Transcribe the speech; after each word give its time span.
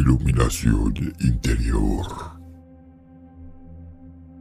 iluminación 0.00 0.94
interior. 1.20 2.06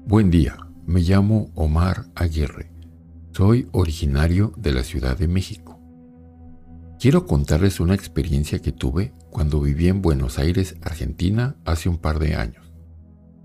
Buen 0.05 0.31
día, 0.31 0.55
me 0.85 1.01
llamo 1.01 1.51
Omar 1.53 2.05
Aguirre. 2.15 2.71
Soy 3.33 3.67
originario 3.73 4.53
de 4.55 4.71
la 4.71 4.83
Ciudad 4.83 5.17
de 5.17 5.27
México. 5.27 5.77
Quiero 6.97 7.25
contarles 7.25 7.81
una 7.81 7.93
experiencia 7.93 8.59
que 8.59 8.71
tuve 8.71 9.13
cuando 9.31 9.59
viví 9.59 9.89
en 9.89 10.01
Buenos 10.01 10.39
Aires, 10.39 10.77
Argentina, 10.81 11.57
hace 11.65 11.89
un 11.89 11.97
par 11.97 12.19
de 12.19 12.35
años. 12.35 12.71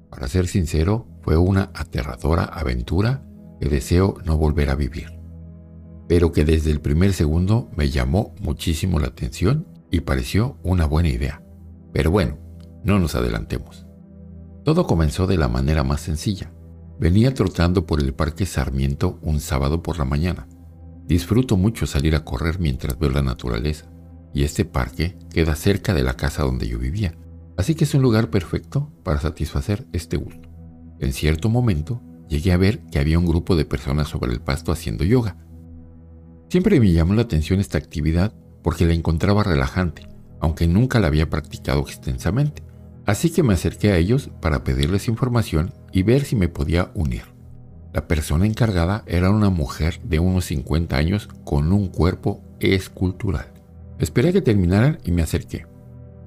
Para 0.08 0.28
ser 0.28 0.46
sincero, 0.46 1.08
fue 1.22 1.36
una 1.36 1.72
aterradora 1.74 2.44
aventura 2.44 3.26
que 3.60 3.68
deseo 3.68 4.18
no 4.24 4.38
volver 4.38 4.70
a 4.70 4.76
vivir, 4.76 5.18
pero 6.06 6.30
que 6.30 6.44
desde 6.44 6.70
el 6.70 6.80
primer 6.80 7.12
segundo 7.12 7.70
me 7.76 7.90
llamó 7.90 8.36
muchísimo 8.40 9.00
la 9.00 9.08
atención 9.08 9.66
y 9.90 10.00
pareció 10.00 10.58
una 10.62 10.86
buena 10.86 11.08
idea. 11.08 11.43
Pero 11.94 12.10
bueno, 12.10 12.36
no 12.82 12.98
nos 12.98 13.14
adelantemos. 13.14 13.86
Todo 14.64 14.86
comenzó 14.86 15.28
de 15.28 15.38
la 15.38 15.48
manera 15.48 15.84
más 15.84 16.00
sencilla. 16.00 16.52
Venía 16.98 17.32
trotando 17.34 17.86
por 17.86 18.00
el 18.00 18.12
Parque 18.12 18.46
Sarmiento 18.46 19.20
un 19.22 19.38
sábado 19.38 19.82
por 19.82 19.98
la 19.98 20.04
mañana. 20.04 20.48
Disfruto 21.06 21.56
mucho 21.56 21.86
salir 21.86 22.16
a 22.16 22.24
correr 22.24 22.58
mientras 22.58 22.98
veo 22.98 23.10
la 23.10 23.22
naturaleza, 23.22 23.86
y 24.32 24.42
este 24.42 24.64
parque 24.64 25.16
queda 25.30 25.54
cerca 25.54 25.94
de 25.94 26.02
la 26.02 26.14
casa 26.14 26.42
donde 26.42 26.66
yo 26.66 26.78
vivía, 26.78 27.14
así 27.56 27.76
que 27.76 27.84
es 27.84 27.94
un 27.94 28.02
lugar 28.02 28.28
perfecto 28.28 28.90
para 29.04 29.20
satisfacer 29.20 29.86
este 29.92 30.16
gusto. 30.16 30.48
En 30.98 31.12
cierto 31.12 31.48
momento 31.48 32.02
llegué 32.28 32.52
a 32.52 32.56
ver 32.56 32.80
que 32.86 32.98
había 32.98 33.18
un 33.18 33.26
grupo 33.26 33.54
de 33.54 33.66
personas 33.66 34.08
sobre 34.08 34.32
el 34.32 34.40
pasto 34.40 34.72
haciendo 34.72 35.04
yoga. 35.04 35.36
Siempre 36.48 36.80
me 36.80 36.90
llamó 36.90 37.14
la 37.14 37.22
atención 37.22 37.60
esta 37.60 37.78
actividad 37.78 38.34
porque 38.62 38.86
la 38.86 38.94
encontraba 38.94 39.44
relajante 39.44 40.13
aunque 40.44 40.66
nunca 40.66 41.00
la 41.00 41.06
había 41.06 41.30
practicado 41.30 41.80
extensamente. 41.80 42.62
Así 43.06 43.30
que 43.30 43.42
me 43.42 43.54
acerqué 43.54 43.92
a 43.92 43.96
ellos 43.96 44.30
para 44.40 44.62
pedirles 44.62 45.08
información 45.08 45.72
y 45.90 46.02
ver 46.02 46.24
si 46.24 46.36
me 46.36 46.48
podía 46.48 46.90
unir. 46.94 47.22
La 47.94 48.06
persona 48.06 48.46
encargada 48.46 49.04
era 49.06 49.30
una 49.30 49.50
mujer 49.50 50.00
de 50.04 50.18
unos 50.18 50.46
50 50.46 50.96
años 50.96 51.28
con 51.44 51.72
un 51.72 51.88
cuerpo 51.88 52.42
escultural. 52.60 53.52
Esperé 53.98 54.32
que 54.32 54.42
terminaran 54.42 54.98
y 55.04 55.12
me 55.12 55.22
acerqué. 55.22 55.66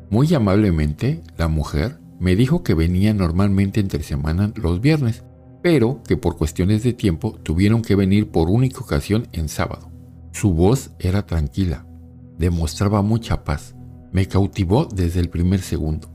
Muy 0.09 0.33
amablemente, 0.33 1.21
la 1.37 1.47
mujer 1.47 1.99
me 2.19 2.35
dijo 2.35 2.63
que 2.63 2.73
venía 2.73 3.13
normalmente 3.13 3.79
entre 3.79 4.01
semana 4.01 4.51
los 4.55 4.81
viernes, 4.81 5.23
pero 5.61 6.01
que 6.07 6.17
por 6.17 6.37
cuestiones 6.37 6.81
de 6.81 6.93
tiempo 6.93 7.37
tuvieron 7.43 7.81
que 7.81 7.95
venir 7.95 8.31
por 8.31 8.49
única 8.49 8.79
ocasión 8.79 9.27
en 9.33 9.49
sábado. 9.49 9.91
Su 10.31 10.53
voz 10.53 10.91
era 10.99 11.25
tranquila, 11.25 11.85
demostraba 12.37 13.01
mucha 13.01 13.43
paz 13.43 13.76
me 14.11 14.27
cautivó 14.27 14.85
desde 14.85 15.19
el 15.19 15.29
primer 15.29 15.61
segundo. 15.61 16.09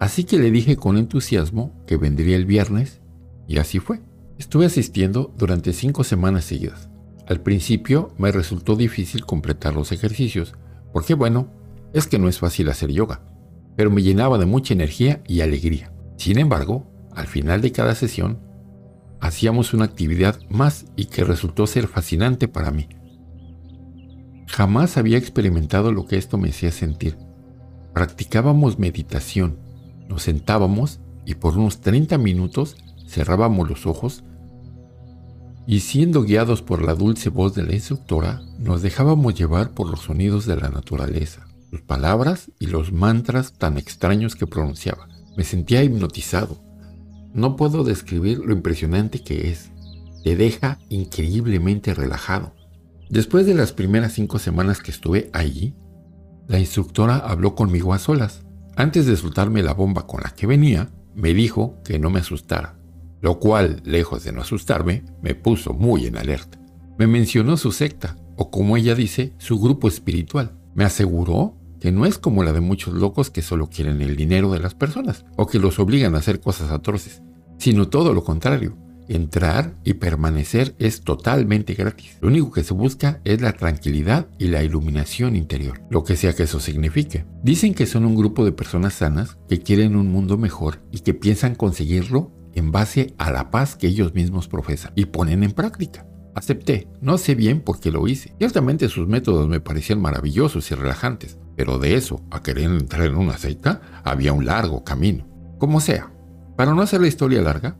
Así 0.00 0.24
que 0.24 0.38
le 0.38 0.50
dije 0.50 0.76
con 0.76 0.96
entusiasmo 0.96 1.84
que 1.86 1.96
vendría 1.96 2.36
el 2.36 2.46
viernes 2.46 3.00
y 3.46 3.58
así 3.58 3.78
fue. 3.78 4.00
Estuve 4.38 4.66
asistiendo 4.66 5.32
durante 5.38 5.72
cinco 5.72 6.04
semanas 6.04 6.44
seguidas. 6.44 6.90
Al 7.26 7.40
principio 7.40 8.12
me 8.18 8.32
resultó 8.32 8.76
difícil 8.76 9.24
completar 9.24 9.74
los 9.74 9.92
ejercicios, 9.92 10.54
porque 10.92 11.14
bueno, 11.14 11.48
es 11.92 12.06
que 12.06 12.18
no 12.18 12.28
es 12.28 12.38
fácil 12.38 12.68
hacer 12.68 12.90
yoga, 12.90 13.22
pero 13.76 13.90
me 13.90 14.02
llenaba 14.02 14.38
de 14.38 14.46
mucha 14.46 14.74
energía 14.74 15.22
y 15.26 15.40
alegría. 15.40 15.92
Sin 16.16 16.38
embargo, 16.38 16.86
al 17.14 17.26
final 17.26 17.62
de 17.62 17.72
cada 17.72 17.94
sesión, 17.94 18.40
hacíamos 19.20 19.72
una 19.72 19.84
actividad 19.84 20.38
más 20.50 20.86
y 20.96 21.06
que 21.06 21.24
resultó 21.24 21.66
ser 21.66 21.86
fascinante 21.86 22.48
para 22.48 22.70
mí. 22.70 22.88
Jamás 24.48 24.96
había 24.98 25.18
experimentado 25.18 25.92
lo 25.92 26.06
que 26.06 26.16
esto 26.16 26.36
me 26.36 26.50
hacía 26.50 26.72
sentir. 26.72 27.16
Practicábamos 27.94 28.78
meditación, 28.78 29.56
nos 30.08 30.22
sentábamos 30.24 31.00
y 31.24 31.36
por 31.36 31.56
unos 31.56 31.80
30 31.80 32.18
minutos 32.18 32.76
cerrábamos 33.06 33.68
los 33.68 33.86
ojos 33.86 34.24
y 35.66 35.80
siendo 35.80 36.22
guiados 36.24 36.60
por 36.60 36.82
la 36.82 36.94
dulce 36.94 37.30
voz 37.30 37.54
de 37.54 37.62
la 37.62 37.74
instructora, 37.74 38.42
nos 38.58 38.82
dejábamos 38.82 39.34
llevar 39.34 39.70
por 39.70 39.88
los 39.88 40.00
sonidos 40.00 40.44
de 40.44 40.56
la 40.56 40.68
naturaleza, 40.68 41.46
sus 41.70 41.80
palabras 41.80 42.50
y 42.58 42.66
los 42.66 42.92
mantras 42.92 43.54
tan 43.54 43.78
extraños 43.78 44.36
que 44.36 44.46
pronunciaba. 44.46 45.08
Me 45.36 45.44
sentía 45.44 45.82
hipnotizado. 45.82 46.58
No 47.32 47.56
puedo 47.56 47.82
describir 47.82 48.38
lo 48.38 48.52
impresionante 48.52 49.22
que 49.22 49.50
es. 49.50 49.70
Te 50.22 50.36
deja 50.36 50.78
increíblemente 50.90 51.94
relajado. 51.94 52.54
Después 53.08 53.46
de 53.46 53.54
las 53.54 53.72
primeras 53.72 54.12
cinco 54.12 54.38
semanas 54.38 54.80
que 54.80 54.90
estuve 54.90 55.30
allí, 55.32 55.74
la 56.46 56.58
instructora 56.58 57.16
habló 57.16 57.54
conmigo 57.54 57.94
a 57.94 57.98
solas. 57.98 58.42
Antes 58.76 59.06
de 59.06 59.16
soltarme 59.16 59.62
la 59.62 59.72
bomba 59.72 60.06
con 60.06 60.20
la 60.22 60.30
que 60.30 60.46
venía, 60.46 60.90
me 61.14 61.32
dijo 61.32 61.80
que 61.84 61.98
no 61.98 62.10
me 62.10 62.20
asustara, 62.20 62.76
lo 63.20 63.38
cual, 63.38 63.80
lejos 63.84 64.24
de 64.24 64.32
no 64.32 64.42
asustarme, 64.42 65.04
me 65.22 65.34
puso 65.34 65.72
muy 65.72 66.06
en 66.06 66.16
alerta. 66.16 66.58
Me 66.98 67.06
mencionó 67.06 67.56
su 67.56 67.72
secta, 67.72 68.16
o 68.36 68.50
como 68.50 68.76
ella 68.76 68.94
dice, 68.94 69.32
su 69.38 69.58
grupo 69.58 69.88
espiritual. 69.88 70.58
Me 70.74 70.84
aseguró 70.84 71.56
que 71.80 71.92
no 71.92 72.04
es 72.04 72.18
como 72.18 72.42
la 72.42 72.52
de 72.52 72.60
muchos 72.60 72.94
locos 72.94 73.30
que 73.30 73.42
solo 73.42 73.68
quieren 73.68 74.02
el 74.02 74.16
dinero 74.16 74.50
de 74.50 74.58
las 74.58 74.74
personas, 74.74 75.24
o 75.36 75.46
que 75.46 75.58
los 75.58 75.78
obligan 75.78 76.14
a 76.14 76.18
hacer 76.18 76.40
cosas 76.40 76.70
atroces, 76.70 77.22
sino 77.58 77.88
todo 77.88 78.12
lo 78.12 78.24
contrario, 78.24 78.76
Entrar 79.08 79.74
y 79.84 79.94
permanecer 79.94 80.74
es 80.78 81.02
totalmente 81.02 81.74
gratis. 81.74 82.16
Lo 82.20 82.28
único 82.28 82.50
que 82.50 82.64
se 82.64 82.72
busca 82.72 83.20
es 83.24 83.40
la 83.40 83.52
tranquilidad 83.52 84.28
y 84.38 84.48
la 84.48 84.62
iluminación 84.62 85.36
interior, 85.36 85.82
lo 85.90 86.04
que 86.04 86.16
sea 86.16 86.32
que 86.32 86.44
eso 86.44 86.58
signifique. 86.58 87.26
Dicen 87.42 87.74
que 87.74 87.86
son 87.86 88.06
un 88.06 88.16
grupo 88.16 88.44
de 88.44 88.52
personas 88.52 88.94
sanas 88.94 89.36
que 89.48 89.60
quieren 89.60 89.96
un 89.96 90.10
mundo 90.10 90.38
mejor 90.38 90.80
y 90.90 91.00
que 91.00 91.12
piensan 91.12 91.54
conseguirlo 91.54 92.32
en 92.54 92.72
base 92.72 93.14
a 93.18 93.30
la 93.30 93.50
paz 93.50 93.76
que 93.76 93.88
ellos 93.88 94.14
mismos 94.14 94.48
profesan 94.48 94.92
y 94.94 95.06
ponen 95.06 95.42
en 95.42 95.52
práctica. 95.52 96.06
Acepté, 96.34 96.88
no 97.00 97.18
sé 97.18 97.34
bien 97.34 97.60
por 97.60 97.78
qué 97.78 97.90
lo 97.90 98.08
hice. 98.08 98.34
Ciertamente 98.38 98.88
sus 98.88 99.06
métodos 99.06 99.48
me 99.48 99.60
parecían 99.60 100.00
maravillosos 100.00 100.70
y 100.70 100.74
relajantes, 100.74 101.38
pero 101.56 101.78
de 101.78 101.94
eso 101.94 102.22
a 102.30 102.42
querer 102.42 102.64
entrar 102.64 103.06
en 103.06 103.16
una 103.16 103.38
secta 103.38 103.80
había 104.02 104.32
un 104.32 104.46
largo 104.46 104.82
camino. 104.82 105.26
Como 105.58 105.80
sea, 105.80 106.12
para 106.56 106.74
no 106.74 106.82
hacer 106.82 107.00
la 107.00 107.06
historia 107.06 107.42
larga, 107.42 107.76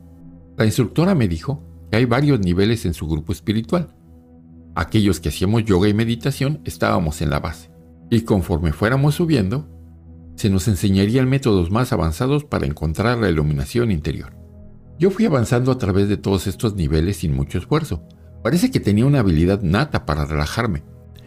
la 0.56 0.64
instructora 0.64 1.14
me 1.14 1.28
dijo 1.28 1.62
que 1.90 1.96
hay 1.96 2.04
varios 2.04 2.40
niveles 2.40 2.86
en 2.86 2.94
su 2.94 3.06
grupo 3.06 3.32
espiritual. 3.32 3.94
Aquellos 4.74 5.20
que 5.20 5.28
hacíamos 5.28 5.64
yoga 5.64 5.88
y 5.88 5.94
meditación 5.94 6.60
estábamos 6.64 7.22
en 7.22 7.30
la 7.30 7.40
base, 7.40 7.70
y 8.10 8.22
conforme 8.22 8.72
fuéramos 8.72 9.16
subiendo, 9.16 9.68
se 10.36 10.50
nos 10.50 10.66
enseñarían 10.68 11.28
métodos 11.28 11.70
más 11.70 11.92
avanzados 11.92 12.44
para 12.44 12.66
encontrar 12.66 13.18
la 13.18 13.28
iluminación 13.28 13.90
interior. 13.90 14.36
Yo 14.98 15.10
fui 15.10 15.26
avanzando 15.26 15.72
a 15.72 15.78
través 15.78 16.08
de 16.08 16.16
todos 16.16 16.46
estos 16.46 16.74
niveles 16.76 17.18
sin 17.18 17.34
mucho 17.34 17.58
esfuerzo. 17.58 18.06
Parece 18.42 18.70
que 18.70 18.80
tenía 18.80 19.06
una 19.06 19.20
habilidad 19.20 19.62
nata 19.62 20.06
para 20.06 20.24
relajarme. 20.24 20.82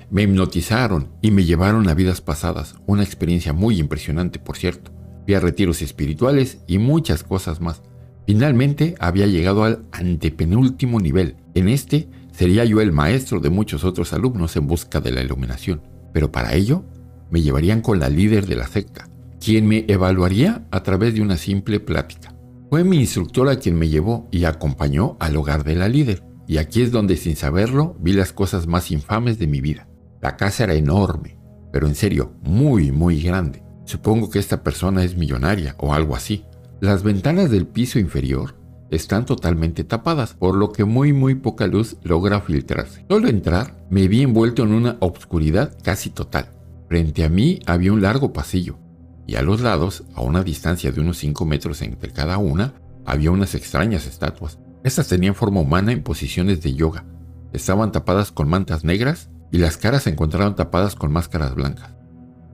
Me 0.09 0.23
hipnotizaron 0.23 1.09
y 1.21 1.31
me 1.31 1.43
llevaron 1.43 1.89
a 1.89 1.93
vidas 1.93 2.21
pasadas, 2.21 2.75
una 2.85 3.03
experiencia 3.03 3.51
muy 3.51 3.79
impresionante, 3.79 4.39
por 4.39 4.57
cierto. 4.57 4.91
Vi 5.25 5.33
a 5.33 5.41
retiros 5.41 5.81
espirituales 5.81 6.59
y 6.67 6.77
muchas 6.77 7.23
cosas 7.23 7.59
más. 7.59 7.81
Finalmente 8.27 8.95
había 8.99 9.25
llegado 9.25 9.63
al 9.63 9.85
antepenúltimo 9.93 10.99
nivel. 10.99 11.37
En 11.55 11.69
este 11.69 12.09
sería 12.33 12.65
yo 12.65 12.81
el 12.81 12.91
maestro 12.91 13.39
de 13.39 13.49
muchos 13.49 13.85
otros 13.85 14.11
alumnos 14.11 14.57
en 14.57 14.67
busca 14.67 14.99
de 14.99 15.11
la 15.11 15.21
iluminación. 15.21 15.81
Pero 16.13 16.29
para 16.29 16.53
ello 16.53 16.83
me 17.31 17.41
llevarían 17.41 17.81
con 17.81 17.99
la 17.99 18.09
líder 18.09 18.45
de 18.45 18.57
la 18.57 18.67
secta, 18.67 19.07
quien 19.39 19.65
me 19.65 19.85
evaluaría 19.87 20.67
a 20.71 20.83
través 20.83 21.13
de 21.13 21.21
una 21.21 21.37
simple 21.37 21.79
plática. 21.79 22.35
Fue 22.69 22.83
mi 22.83 22.97
instructora 22.97 23.59
quien 23.59 23.79
me 23.79 23.87
llevó 23.87 24.27
y 24.29 24.43
acompañó 24.43 25.15
al 25.21 25.37
hogar 25.37 25.63
de 25.63 25.75
la 25.75 25.87
líder. 25.87 26.21
Y 26.49 26.57
aquí 26.57 26.81
es 26.81 26.91
donde 26.91 27.15
sin 27.15 27.37
saberlo 27.37 27.95
vi 28.01 28.11
las 28.11 28.33
cosas 28.33 28.67
más 28.67 28.91
infames 28.91 29.39
de 29.39 29.47
mi 29.47 29.61
vida. 29.61 29.87
La 30.21 30.35
casa 30.35 30.65
era 30.65 30.73
enorme, 30.73 31.37
pero 31.71 31.87
en 31.87 31.95
serio, 31.95 32.33
muy, 32.41 32.91
muy 32.91 33.21
grande. 33.21 33.63
Supongo 33.85 34.29
que 34.29 34.39
esta 34.39 34.63
persona 34.63 35.05
es 35.05 35.15
millonaria 35.15 35.75
o 35.79 35.93
algo 35.93 36.13
así. 36.13 36.43
Las 36.79 37.01
ventanas 37.01 37.49
del 37.49 37.65
piso 37.65 37.97
inferior 37.97 38.55
están 38.91 39.25
totalmente 39.25 39.83
tapadas, 39.83 40.35
por 40.35 40.55
lo 40.55 40.71
que 40.71 40.85
muy 40.85 41.11
muy 41.11 41.33
poca 41.33 41.65
luz 41.65 41.97
logra 42.03 42.39
filtrarse. 42.39 43.03
Solo 43.09 43.29
entrar 43.29 43.83
me 43.89 44.07
vi 44.07 44.21
envuelto 44.21 44.61
en 44.61 44.73
una 44.73 44.97
obscuridad 44.99 45.75
casi 45.81 46.11
total. 46.11 46.51
Frente 46.87 47.23
a 47.23 47.29
mí 47.29 47.59
había 47.65 47.91
un 47.91 48.03
largo 48.03 48.31
pasillo, 48.31 48.77
y 49.25 49.35
a 49.35 49.41
los 49.41 49.61
lados, 49.61 50.03
a 50.13 50.21
una 50.21 50.43
distancia 50.43 50.91
de 50.91 51.01
unos 51.01 51.17
5 51.17 51.45
metros 51.45 51.81
entre 51.81 52.13
cada 52.13 52.37
una, 52.37 52.75
había 53.05 53.31
unas 53.31 53.55
extrañas 53.55 54.05
estatuas. 54.05 54.59
Estas 54.83 55.07
tenían 55.07 55.33
forma 55.33 55.61
humana 55.61 55.91
en 55.91 56.03
posiciones 56.03 56.61
de 56.61 56.75
yoga. 56.75 57.05
Estaban 57.53 57.91
tapadas 57.91 58.31
con 58.31 58.47
mantas 58.47 58.83
negras 58.83 59.31
y 59.51 59.57
las 59.57 59.77
caras 59.77 60.03
se 60.03 60.11
encontraban 60.11 60.55
tapadas 60.55 60.93
con 60.93 61.11
máscaras 61.11 61.55
blancas. 61.55 61.95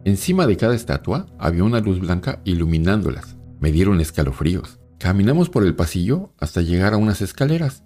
Encima 0.05 0.47
de 0.47 0.55
cada 0.55 0.75
estatua 0.75 1.25
había 1.37 1.65
una 1.65 1.81
luz 1.81 1.99
blanca 1.99 2.39
iluminándolas. 2.45 3.35
Me 3.63 3.71
dieron 3.71 4.01
escalofríos. 4.01 4.81
Caminamos 5.00 5.50
por 5.50 5.63
el 5.63 5.74
pasillo 5.74 6.33
hasta 6.38 6.60
llegar 6.60 6.94
a 6.94 6.98
unas 6.98 7.21
escaleras. 7.21 7.86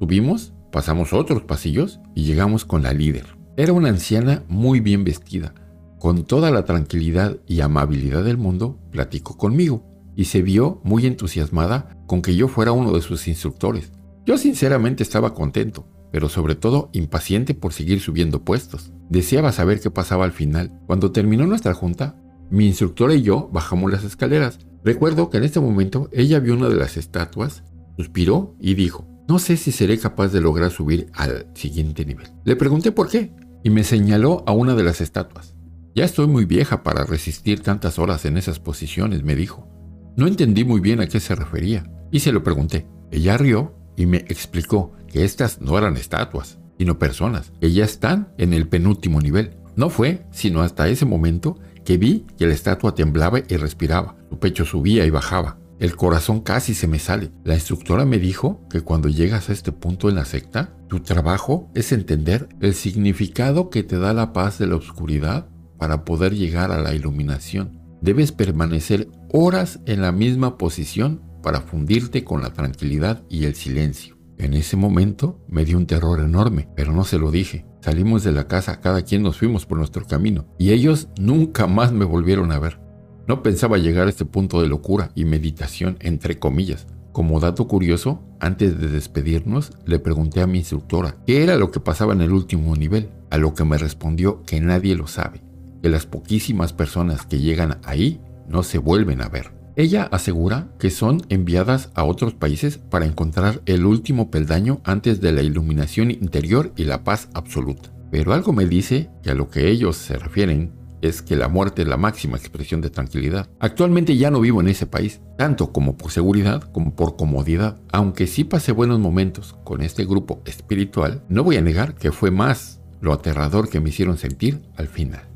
Subimos, 0.00 0.54
pasamos 0.72 1.12
otros 1.12 1.42
pasillos 1.42 2.00
y 2.14 2.22
llegamos 2.24 2.64
con 2.64 2.82
la 2.82 2.94
líder. 2.94 3.26
Era 3.58 3.74
una 3.74 3.90
anciana 3.90 4.42
muy 4.48 4.80
bien 4.80 5.04
vestida. 5.04 5.52
con 5.98 6.24
toda 6.24 6.50
la 6.50 6.64
tranquilidad 6.64 7.36
y 7.46 7.60
amabilidad 7.60 8.24
del 8.24 8.38
mundo, 8.38 8.78
platicó 8.90 9.36
conmigo 9.36 9.84
y 10.14 10.26
se 10.26 10.40
vio 10.40 10.80
muy 10.82 11.04
entusiasmada 11.04 11.98
con 12.06 12.22
que 12.22 12.34
yo 12.34 12.48
fuera 12.48 12.72
uno 12.72 12.92
de 12.92 13.02
sus 13.02 13.28
instructores. 13.28 13.92
Yo 14.24 14.38
sinceramente 14.38 15.02
estaba 15.02 15.34
contento, 15.34 15.86
pero 16.10 16.30
sobre 16.30 16.54
todo 16.54 16.88
impaciente 16.94 17.52
por 17.52 17.74
seguir 17.74 18.00
subiendo 18.00 18.44
puestos. 18.44 18.92
Deseaba 19.10 19.52
saber 19.52 19.78
qué 19.78 19.90
pasaba 19.90 20.24
al 20.24 20.32
final. 20.32 20.80
Cuando 20.86 21.12
terminó 21.12 21.46
nuestra 21.46 21.74
junta, 21.74 22.16
mi 22.48 22.66
instructora 22.66 23.14
y 23.14 23.20
yo 23.20 23.50
bajamos 23.52 23.92
las 23.92 24.04
escaleras. 24.04 24.58
Recuerdo 24.86 25.30
que 25.30 25.38
en 25.38 25.42
este 25.42 25.58
momento 25.58 26.08
ella 26.12 26.38
vio 26.38 26.54
una 26.54 26.68
de 26.68 26.76
las 26.76 26.96
estatuas, 26.96 27.64
suspiró 27.96 28.54
y 28.60 28.74
dijo, 28.74 29.04
no 29.26 29.40
sé 29.40 29.56
si 29.56 29.72
seré 29.72 29.98
capaz 29.98 30.28
de 30.28 30.40
lograr 30.40 30.70
subir 30.70 31.10
al 31.12 31.48
siguiente 31.54 32.04
nivel. 32.04 32.28
Le 32.44 32.54
pregunté 32.54 32.92
por 32.92 33.08
qué 33.08 33.34
y 33.64 33.70
me 33.70 33.82
señaló 33.82 34.44
a 34.46 34.52
una 34.52 34.76
de 34.76 34.84
las 34.84 35.00
estatuas. 35.00 35.56
Ya 35.96 36.04
estoy 36.04 36.28
muy 36.28 36.44
vieja 36.44 36.84
para 36.84 37.04
resistir 37.04 37.64
tantas 37.64 37.98
horas 37.98 38.26
en 38.26 38.36
esas 38.36 38.60
posiciones, 38.60 39.24
me 39.24 39.34
dijo. 39.34 39.68
No 40.16 40.28
entendí 40.28 40.64
muy 40.64 40.78
bien 40.78 41.00
a 41.00 41.08
qué 41.08 41.18
se 41.18 41.34
refería 41.34 41.90
y 42.12 42.20
se 42.20 42.30
lo 42.30 42.44
pregunté. 42.44 42.86
Ella 43.10 43.36
rió 43.36 43.74
y 43.96 44.06
me 44.06 44.18
explicó 44.18 44.92
que 45.08 45.24
estas 45.24 45.60
no 45.60 45.76
eran 45.76 45.96
estatuas, 45.96 46.60
sino 46.78 46.96
personas, 46.96 47.52
que 47.60 47.72
ya 47.72 47.84
están 47.84 48.32
en 48.38 48.52
el 48.52 48.68
penúltimo 48.68 49.20
nivel. 49.20 49.56
No 49.74 49.90
fue 49.90 50.28
sino 50.30 50.62
hasta 50.62 50.86
ese 50.88 51.06
momento 51.06 51.58
que 51.86 51.96
vi 51.96 52.26
que 52.36 52.46
la 52.46 52.52
estatua 52.52 52.94
temblaba 52.94 53.38
y 53.48 53.56
respiraba, 53.56 54.16
su 54.28 54.38
pecho 54.38 54.66
subía 54.66 55.06
y 55.06 55.10
bajaba. 55.10 55.58
El 55.78 55.94
corazón 55.94 56.40
casi 56.40 56.74
se 56.74 56.88
me 56.88 56.98
sale. 56.98 57.30
La 57.44 57.54
instructora 57.54 58.04
me 58.04 58.18
dijo 58.18 58.66
que 58.68 58.80
cuando 58.80 59.08
llegas 59.08 59.48
a 59.48 59.52
este 59.52 59.72
punto 59.72 60.08
en 60.08 60.16
la 60.16 60.24
secta, 60.24 60.74
tu 60.88 61.00
trabajo 61.00 61.70
es 61.74 61.92
entender 61.92 62.48
el 62.60 62.74
significado 62.74 63.70
que 63.70 63.82
te 63.82 63.98
da 63.98 64.12
la 64.12 64.32
paz 64.32 64.58
de 64.58 64.66
la 64.66 64.76
oscuridad 64.76 65.48
para 65.78 66.04
poder 66.04 66.34
llegar 66.34 66.72
a 66.72 66.80
la 66.80 66.94
iluminación. 66.94 67.78
Debes 68.00 68.32
permanecer 68.32 69.08
horas 69.32 69.80
en 69.86 70.02
la 70.02 70.12
misma 70.12 70.58
posición 70.58 71.22
para 71.42 71.60
fundirte 71.60 72.24
con 72.24 72.42
la 72.42 72.52
tranquilidad 72.52 73.22
y 73.28 73.44
el 73.44 73.54
silencio. 73.54 74.15
En 74.38 74.52
ese 74.52 74.76
momento 74.76 75.40
me 75.48 75.64
dio 75.64 75.78
un 75.78 75.86
terror 75.86 76.20
enorme, 76.20 76.68
pero 76.76 76.92
no 76.92 77.04
se 77.04 77.18
lo 77.18 77.30
dije. 77.30 77.64
Salimos 77.80 78.22
de 78.22 78.32
la 78.32 78.48
casa, 78.48 78.80
cada 78.80 79.02
quien 79.02 79.22
nos 79.22 79.38
fuimos 79.38 79.64
por 79.64 79.78
nuestro 79.78 80.06
camino, 80.06 80.46
y 80.58 80.72
ellos 80.72 81.08
nunca 81.18 81.66
más 81.66 81.92
me 81.92 82.04
volvieron 82.04 82.52
a 82.52 82.58
ver. 82.58 82.80
No 83.26 83.42
pensaba 83.42 83.78
llegar 83.78 84.06
a 84.06 84.10
este 84.10 84.24
punto 84.24 84.60
de 84.60 84.68
locura 84.68 85.10
y 85.14 85.24
meditación, 85.24 85.96
entre 86.00 86.38
comillas. 86.38 86.86
Como 87.12 87.40
dato 87.40 87.66
curioso, 87.66 88.22
antes 88.40 88.78
de 88.78 88.88
despedirnos, 88.88 89.72
le 89.86 89.98
pregunté 89.98 90.42
a 90.42 90.46
mi 90.46 90.58
instructora 90.58 91.16
qué 91.26 91.42
era 91.42 91.56
lo 91.56 91.70
que 91.70 91.80
pasaba 91.80 92.12
en 92.12 92.20
el 92.20 92.32
último 92.32 92.76
nivel, 92.76 93.08
a 93.30 93.38
lo 93.38 93.54
que 93.54 93.64
me 93.64 93.78
respondió 93.78 94.42
que 94.42 94.60
nadie 94.60 94.94
lo 94.94 95.06
sabe, 95.06 95.42
que 95.82 95.88
las 95.88 96.04
poquísimas 96.04 96.74
personas 96.74 97.24
que 97.24 97.38
llegan 97.38 97.78
ahí 97.84 98.20
no 98.48 98.62
se 98.62 98.78
vuelven 98.78 99.22
a 99.22 99.28
ver. 99.28 99.55
Ella 99.76 100.04
asegura 100.04 100.68
que 100.78 100.88
son 100.88 101.20
enviadas 101.28 101.90
a 101.94 102.04
otros 102.04 102.32
países 102.32 102.78
para 102.78 103.04
encontrar 103.04 103.60
el 103.66 103.84
último 103.84 104.30
peldaño 104.30 104.80
antes 104.84 105.20
de 105.20 105.32
la 105.32 105.42
iluminación 105.42 106.10
interior 106.10 106.72
y 106.76 106.84
la 106.84 107.04
paz 107.04 107.28
absoluta. 107.34 107.90
Pero 108.10 108.32
algo 108.32 108.54
me 108.54 108.64
dice 108.64 109.10
que 109.22 109.32
a 109.32 109.34
lo 109.34 109.50
que 109.50 109.68
ellos 109.68 109.98
se 109.98 110.16
refieren 110.16 110.72
es 111.02 111.20
que 111.20 111.36
la 111.36 111.48
muerte 111.48 111.82
es 111.82 111.88
la 111.88 111.98
máxima 111.98 112.38
expresión 112.38 112.80
de 112.80 112.88
tranquilidad. 112.88 113.50
Actualmente 113.60 114.16
ya 114.16 114.30
no 114.30 114.40
vivo 114.40 114.62
en 114.62 114.68
ese 114.68 114.86
país, 114.86 115.20
tanto 115.36 115.72
como 115.72 115.98
por 115.98 116.10
seguridad 116.10 116.62
como 116.72 116.96
por 116.96 117.16
comodidad. 117.16 117.78
Aunque 117.92 118.26
sí 118.26 118.44
pasé 118.44 118.72
buenos 118.72 118.98
momentos 118.98 119.56
con 119.62 119.82
este 119.82 120.06
grupo 120.06 120.40
espiritual, 120.46 121.22
no 121.28 121.44
voy 121.44 121.56
a 121.56 121.62
negar 121.62 121.96
que 121.96 122.12
fue 122.12 122.30
más 122.30 122.80
lo 123.02 123.12
aterrador 123.12 123.68
que 123.68 123.80
me 123.80 123.90
hicieron 123.90 124.16
sentir 124.16 124.62
al 124.76 124.88
final. 124.88 125.35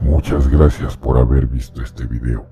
Muchas 0.00 0.48
gracias 0.48 0.96
por 0.96 1.18
haber 1.18 1.46
visto 1.46 1.82
este 1.82 2.06
video. 2.06 2.46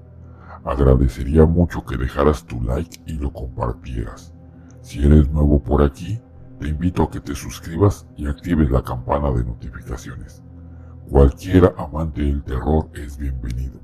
Agradecería 0.64 1.46
mucho 1.46 1.82
que 1.84 1.96
dejaras 1.96 2.44
tu 2.44 2.60
like 2.62 3.00
y 3.06 3.14
lo 3.14 3.32
compartieras. 3.32 4.34
Si 4.82 5.04
eres 5.04 5.30
nuevo 5.30 5.62
por 5.62 5.82
aquí, 5.82 6.20
te 6.60 6.68
invito 6.68 7.04
a 7.04 7.10
que 7.10 7.20
te 7.20 7.34
suscribas 7.34 8.06
y 8.16 8.26
actives 8.26 8.70
la 8.70 8.82
campana 8.82 9.30
de 9.30 9.44
notificaciones. 9.44 10.42
Cualquier 11.08 11.74
amante 11.78 12.20
del 12.20 12.42
terror 12.42 12.90
es 12.92 13.16
bienvenido. 13.16 13.80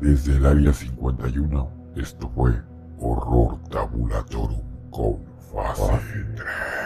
Desde 0.00 0.36
el 0.36 0.46
área 0.46 0.72
51, 0.72 1.70
esto 1.96 2.30
fue 2.34 2.62
Horror 2.98 3.58
Tabulatorum 3.68 4.62
con 4.90 5.18
fase 5.52 6.24
3. 6.34 6.79